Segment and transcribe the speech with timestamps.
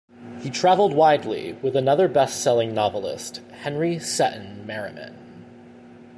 [0.41, 5.15] He travelled widely with another bestselling novelist, Henry Seton Merriman.